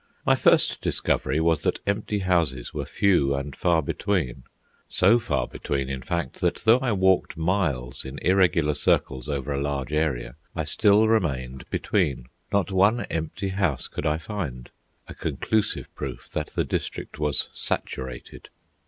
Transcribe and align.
My 0.25 0.33
first 0.33 0.81
discovery 0.81 1.39
was 1.39 1.61
that 1.61 1.79
empty 1.85 2.17
houses 2.25 2.73
were 2.73 2.85
few 2.85 3.35
and 3.35 3.55
far 3.55 3.83
between—so 3.83 5.19
far 5.19 5.47
between, 5.47 5.89
in 5.89 6.01
fact, 6.01 6.41
that 6.41 6.55
though 6.65 6.79
I 6.79 6.91
walked 6.91 7.37
miles 7.37 8.03
in 8.03 8.17
irregular 8.23 8.73
circles 8.73 9.29
over 9.29 9.53
a 9.53 9.61
large 9.61 9.93
area, 9.93 10.37
I 10.55 10.63
still 10.63 11.07
remained 11.07 11.69
between. 11.69 12.29
Not 12.51 12.71
one 12.71 13.01
empty 13.11 13.49
house 13.49 13.87
could 13.87 14.07
I 14.07 14.17
find—a 14.17 15.13
conclusive 15.13 15.93
proof 15.93 16.27
that 16.31 16.47
the 16.47 16.63
district 16.65 17.19
was 17.19 17.47
"saturated." 17.53 18.49